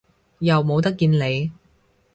[0.39, 1.51] 又冇得見你